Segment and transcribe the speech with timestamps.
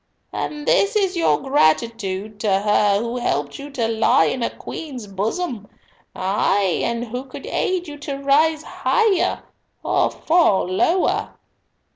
[0.33, 5.05] "And this is your gratitude to her who helped you to lie in a queen's
[5.05, 5.67] bosom;
[6.15, 9.43] ay, and who could aid you to rise higher
[9.83, 11.35] or fall lower?"